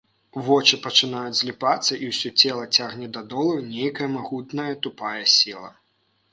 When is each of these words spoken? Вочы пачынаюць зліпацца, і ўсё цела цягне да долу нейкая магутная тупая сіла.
Вочы 0.45 0.79
пачынаюць 0.85 1.37
зліпацца, 1.39 1.99
і 2.03 2.09
ўсё 2.13 2.31
цела 2.41 2.65
цягне 2.79 3.11
да 3.19 3.25
долу 3.35 3.55
нейкая 3.69 4.09
магутная 4.17 4.69
тупая 4.89 5.17
сіла. 5.39 5.75